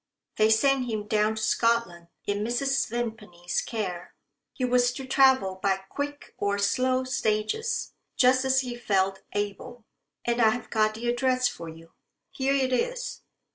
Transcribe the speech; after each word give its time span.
They 0.37 0.49
sent 0.49 0.87
him 0.87 1.05
down 1.05 1.35
to 1.35 1.43
Scotland 1.43 2.07
in 2.25 2.43
Mrs. 2.43 2.89
Vimpany's 2.89 3.61
care. 3.61 4.15
He 4.51 4.65
was 4.65 4.91
to 4.93 5.05
travel 5.05 5.59
by 5.61 5.75
quick 5.89 6.33
or 6.39 6.57
slow 6.57 7.03
stages, 7.03 7.93
just 8.17 8.43
as 8.43 8.61
he 8.61 8.75
felt 8.75 9.21
able. 9.33 9.85
And 10.25 10.41
I've 10.41 10.71
got 10.71 10.95
the 10.95 11.07
address 11.07 11.47
for 11.47 11.69
you. 11.69 11.91
Here 12.31 12.53
it 12.55 12.73
is. 12.73 13.21